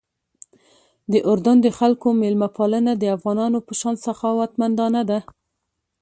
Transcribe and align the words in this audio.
د 1.11 1.13
اردن 1.29 1.57
د 1.61 1.67
خلکو 1.77 2.07
میلمه 2.21 2.49
پالنه 2.57 2.93
د 2.97 3.03
افغانانو 3.15 3.57
په 3.67 3.73
شان 3.79 3.95
سخاوتمندانه 4.05 5.01
ده. 5.09 5.19